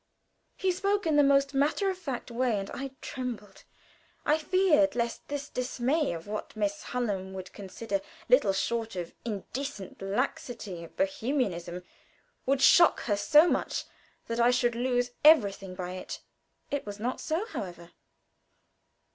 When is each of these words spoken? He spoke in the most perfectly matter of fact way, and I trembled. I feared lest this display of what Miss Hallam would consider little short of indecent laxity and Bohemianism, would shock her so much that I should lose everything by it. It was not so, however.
He 0.57 0.71
spoke 0.71 1.05
in 1.05 1.15
the 1.15 1.21
most 1.21 1.49
perfectly 1.51 1.59
matter 1.59 1.89
of 1.91 1.95
fact 1.95 2.31
way, 2.31 2.59
and 2.59 2.71
I 2.71 2.89
trembled. 3.01 3.65
I 4.25 4.39
feared 4.39 4.95
lest 4.95 5.27
this 5.27 5.47
display 5.47 6.11
of 6.11 6.25
what 6.25 6.55
Miss 6.55 6.81
Hallam 6.85 7.33
would 7.35 7.53
consider 7.53 8.01
little 8.27 8.51
short 8.51 8.95
of 8.95 9.13
indecent 9.23 10.01
laxity 10.01 10.85
and 10.85 10.95
Bohemianism, 10.95 11.83
would 12.47 12.63
shock 12.63 13.01
her 13.01 13.15
so 13.15 13.47
much 13.47 13.85
that 14.25 14.39
I 14.39 14.49
should 14.49 14.73
lose 14.73 15.11
everything 15.23 15.75
by 15.75 15.91
it. 15.91 16.21
It 16.71 16.83
was 16.83 16.99
not 16.99 17.19
so, 17.21 17.45
however. 17.45 17.91